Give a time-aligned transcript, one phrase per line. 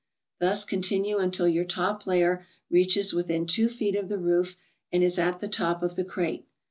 [0.39, 4.57] Thus continue until your top layer reaches within two feet of the roof,
[4.91, 6.47] and is at the top of the crate.